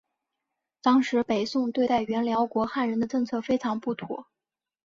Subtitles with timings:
[0.81, 4.25] 当时北宋对待原辽国汉人的政策非常不妥。